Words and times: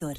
Dor. 0.00 0.14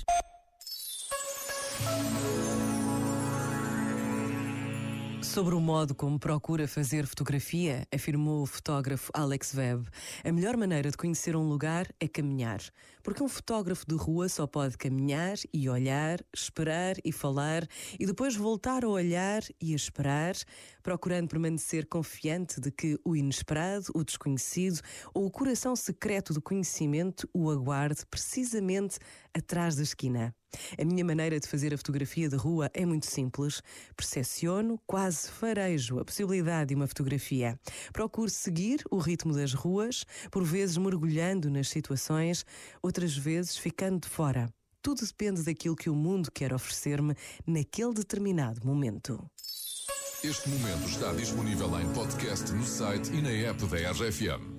Sobre 5.30 5.54
o 5.54 5.62
modo 5.62 5.94
como 5.94 6.18
procura 6.18 6.68
fazer 6.68 7.06
fotografia, 7.06 7.88
afirmou 7.94 8.42
o 8.42 8.48
fotógrafo 8.48 9.12
Alex 9.14 9.54
Webb, 9.54 9.88
a 10.26 10.32
melhor 10.32 10.58
maneira 10.58 10.90
de 10.90 10.98
conhecer 10.98 11.36
um 11.36 11.48
lugar 11.48 11.86
é 12.00 12.08
caminhar. 12.08 12.60
Porque 13.04 13.22
um 13.22 13.30
fotógrafo 13.30 13.86
de 13.88 13.94
rua 13.94 14.28
só 14.28 14.48
pode 14.48 14.76
caminhar 14.76 15.36
e 15.54 15.70
olhar, 15.70 16.20
esperar 16.34 16.96
e 17.06 17.12
falar 17.12 17.68
e 18.00 18.08
depois 18.08 18.36
voltar 18.36 18.84
a 18.84 18.90
olhar 18.90 19.44
e 19.62 19.74
a 19.74 19.76
esperar, 19.76 20.34
procurando 20.82 21.30
permanecer 21.30 21.86
confiante 21.86 22.60
de 22.60 22.72
que 22.72 23.00
o 23.06 23.16
inesperado, 23.16 23.86
o 23.94 24.04
desconhecido 24.04 24.82
ou 25.14 25.28
o 25.28 25.32
coração 25.32 25.76
secreto 25.76 26.34
do 26.34 26.42
conhecimento 26.42 27.30
o 27.32 27.52
aguarde 27.52 28.04
precisamente 28.10 28.98
atrás 29.32 29.76
da 29.76 29.84
esquina. 29.84 30.34
A 30.78 30.86
minha 30.86 31.04
maneira 31.04 31.40
de 31.40 31.48
fazer 31.48 31.74
a 31.74 31.78
fotografia 31.78 32.30
de 32.30 32.36
rua 32.36 32.70
é 32.74 32.86
muito 32.86 33.06
simples. 33.06 33.62
Percepciono, 33.96 34.80
quase 34.86 35.30
farejo 35.30 36.00
a 36.00 36.06
possibilidade 36.06 36.70
de 36.70 36.76
uma 36.76 36.88
fotografia. 36.88 37.60
Procuro 37.94 38.30
seguir 38.30 38.84
o 38.90 38.98
ritmo 38.98 39.34
das 39.34 39.54
ruas, 39.54 40.06
por 40.32 40.44
vezes 40.44 40.78
mergulhando 40.78 41.50
nas 41.50 41.70
situações, 41.70 42.46
outras 42.82 43.16
vezes 43.16 43.58
ficando 43.58 44.00
de 44.02 44.08
fora. 44.08 44.50
Tudo 44.82 45.06
depende 45.06 45.44
daquilo 45.44 45.76
que 45.76 45.90
o 45.90 45.96
mundo 45.96 46.32
quer 46.32 46.54
oferecer-me 46.54 47.14
naquele 47.46 47.94
determinado 47.94 48.66
momento. 48.66 49.30
Este 50.24 50.50
momento 50.50 50.90
está 50.90 51.14
disponível 51.14 51.80
em 51.80 51.94
podcast 51.94 52.52
no 52.52 52.66
site 52.66 53.10
e 53.14 53.22
na 53.22 53.30
app 53.30 53.66
da 53.68 53.92
RFM. 53.92 54.59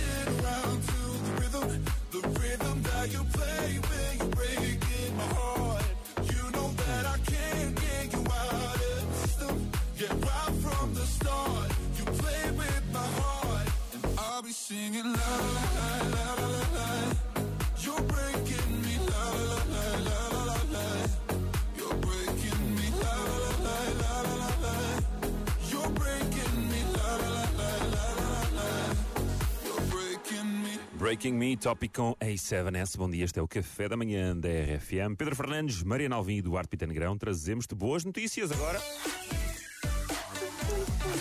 Breaking 31.01 31.33
me. 31.33 31.57
Topic 31.57 31.91
com 31.95 32.15
A7S. 32.21 32.95
Bom 32.95 33.09
dia, 33.09 33.25
este 33.25 33.39
é 33.39 33.41
o 33.41 33.47
Café 33.47 33.89
da 33.89 33.97
Manhã 33.97 34.37
da 34.37 34.47
RFM. 34.47 35.15
Pedro 35.17 35.35
Fernandes, 35.35 35.81
Mariana 35.81 36.15
Alvim 36.15 36.35
e 36.35 36.39
Eduardo 36.39 36.69
Pita 36.69 36.85
Negrão. 36.85 37.17
Trazemos-te 37.17 37.73
boas 37.73 38.05
notícias 38.05 38.51
agora. 38.51 38.79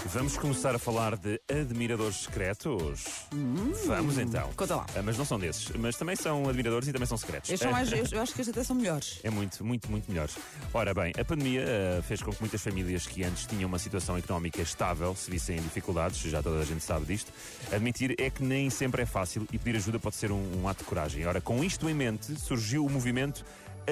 Vamos 0.06 0.36
começar 0.36 0.74
a 0.74 0.78
falar 0.78 1.16
de 1.16 1.40
admiradores 1.48 2.22
secretos. 2.22 3.04
Vamos 3.86 4.18
então. 4.18 4.50
Conta 4.56 4.76
lá. 4.76 4.86
Ah, 4.96 5.02
mas 5.02 5.16
não 5.16 5.24
são 5.24 5.38
desses. 5.38 5.68
Mas 5.76 5.96
também 5.96 6.16
são 6.16 6.48
admiradores 6.48 6.88
e 6.88 6.92
também 6.92 7.06
são 7.06 7.16
secretos. 7.16 7.50
Estes 7.50 7.62
são 7.62 7.72
mais, 7.72 7.92
eu, 7.92 8.04
eu 8.10 8.20
acho 8.20 8.34
que 8.34 8.40
estes 8.40 8.48
até 8.48 8.64
são 8.64 8.74
melhores. 8.74 9.20
É 9.22 9.30
muito, 9.30 9.64
muito, 9.64 9.90
muito 9.90 10.10
melhores. 10.10 10.36
Ora 10.74 10.92
bem, 10.92 11.12
a 11.18 11.24
pandemia 11.24 11.64
eh, 11.64 12.02
fez 12.02 12.22
com 12.22 12.32
que 12.32 12.40
muitas 12.40 12.60
famílias 12.60 13.06
que 13.06 13.22
antes 13.22 13.46
tinham 13.46 13.68
uma 13.68 13.78
situação 13.78 14.16
económica 14.16 14.60
estável 14.60 15.14
se 15.14 15.30
vissem 15.30 15.58
em 15.58 15.62
dificuldades, 15.62 16.20
já 16.20 16.42
toda 16.42 16.60
a 16.60 16.64
gente 16.64 16.82
sabe 16.82 17.06
disto. 17.06 17.32
Admitir 17.72 18.14
é 18.18 18.30
que 18.30 18.42
nem 18.42 18.68
sempre 18.68 19.02
é 19.02 19.06
fácil 19.06 19.46
e 19.52 19.58
pedir 19.58 19.76
ajuda 19.76 19.98
pode 19.98 20.16
ser 20.16 20.32
um, 20.32 20.62
um 20.62 20.68
ato 20.68 20.82
de 20.82 20.88
coragem. 20.88 21.24
Ora, 21.26 21.40
com 21.40 21.62
isto 21.62 21.88
em 21.88 21.94
mente, 21.94 22.38
surgiu 22.40 22.84
o 22.84 22.90
movimento 22.90 23.44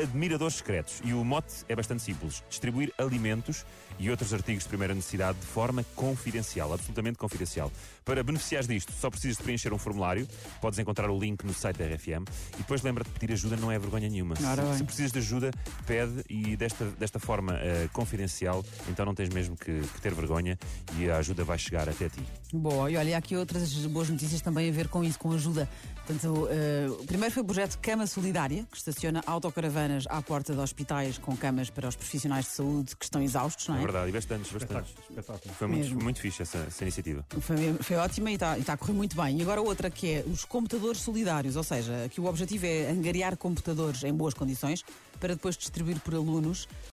Admiradores 0.02 0.56
Secretos 0.56 1.00
e 1.04 1.12
o 1.12 1.24
mote 1.24 1.64
é 1.68 1.76
bastante 1.76 2.02
simples: 2.02 2.42
distribuir 2.48 2.92
alimentos 2.98 3.64
e 3.98 4.10
outros 4.10 4.32
artigos 4.32 4.62
de 4.62 4.68
primeira 4.68 4.94
necessidade 4.94 5.38
de 5.38 5.46
forma 5.46 5.84
confidencial, 5.94 6.72
absolutamente 6.72 7.18
confidencial. 7.18 7.70
Para 8.04 8.22
beneficiares 8.22 8.68
disto, 8.68 8.92
só 8.92 9.10
precisas 9.10 9.36
de 9.36 9.42
preencher 9.42 9.72
um 9.72 9.78
formulário, 9.78 10.26
podes 10.60 10.78
encontrar 10.78 11.10
o 11.10 11.18
link 11.18 11.44
no 11.44 11.52
site 11.52 11.78
da 11.78 11.84
RFM 11.86 12.24
e 12.54 12.58
depois 12.58 12.82
lembra-te 12.82 13.08
de 13.10 13.18
pedir 13.18 13.32
ajuda, 13.32 13.56
não 13.56 13.70
é 13.70 13.78
vergonha 13.78 14.08
nenhuma. 14.08 14.36
Se, 14.36 14.42
se 14.78 14.84
precisas 14.84 15.12
de 15.12 15.18
ajuda, 15.18 15.50
pede 15.86 16.24
e 16.28 16.56
desta, 16.56 16.84
desta 16.98 17.18
forma 17.18 17.54
eh, 17.54 17.88
confidencial, 17.92 18.64
então 18.88 19.04
não 19.04 19.14
tens 19.14 19.28
mesmo 19.30 19.56
que, 19.56 19.80
que 19.80 20.00
ter 20.00 20.14
vergonha 20.14 20.58
e 20.96 21.10
a 21.10 21.16
ajuda 21.18 21.44
vai 21.44 21.58
chegar 21.58 21.88
até 21.88 22.08
ti. 22.08 22.22
Boa, 22.52 22.90
e 22.90 22.96
olha, 22.96 23.16
há 23.16 23.18
aqui 23.18 23.36
outras 23.36 23.74
boas 23.86 24.08
notícias 24.08 24.40
também 24.40 24.68
a 24.68 24.72
ver 24.72 24.88
com 24.88 25.02
isso, 25.04 25.18
com 25.18 25.32
ajuda. 25.32 25.68
Portanto, 26.06 26.48
eh, 26.50 26.86
o 26.88 27.04
primeiro 27.04 27.34
foi 27.34 27.42
o 27.42 27.46
projeto 27.46 27.78
Cama 27.80 28.06
Solidária, 28.06 28.66
que 28.70 28.76
estaciona 28.76 29.22
autocaravana 29.26 29.87
semanas 29.88 30.04
à 30.08 30.20
porta 30.22 30.52
de 30.54 30.60
hospitais 30.60 31.18
com 31.18 31.36
camas 31.36 31.70
para 31.70 31.88
os 31.88 31.96
profissionais 31.96 32.44
de 32.44 32.50
saúde 32.52 32.94
que 32.96 33.04
estão 33.04 33.22
exaustos, 33.22 33.66
não 33.68 33.76
É 33.76 33.78
é? 33.78 33.82
verdade, 33.82 34.08
e 34.10 34.12
bastantes, 34.12 34.52
bastantes. 34.52 34.92
Espetáculo. 35.08 35.54
Foi 35.54 35.66
muito, 35.66 35.84
Mesmo. 35.84 36.02
muito 36.02 36.20
fixe 36.20 36.42
essa, 36.42 36.58
essa 36.58 36.84
iniciativa. 36.84 37.24
Foi, 37.40 37.56
foi 37.80 37.96
ótima 37.96 38.30
e 38.30 38.34
está 38.34 38.72
a 38.72 38.76
correr 38.76 38.92
muito 38.92 39.16
bem. 39.16 39.38
E 39.38 39.42
agora 39.42 39.60
outra 39.60 39.90
que 39.90 40.12
é 40.12 40.24
os 40.26 40.44
computadores 40.44 41.00
solidários, 41.00 41.56
ou 41.56 41.64
seja, 41.64 42.08
que 42.10 42.20
o 42.20 42.26
objetivo 42.26 42.66
é 42.66 42.90
angariar 42.90 43.36
computadores 43.36 44.04
em 44.04 44.12
boas 44.12 44.34
condições 44.34 44.84
para 45.18 45.34
depois 45.34 45.56
distribuir 45.56 45.98
por 46.00 46.14
alunos 46.14 46.68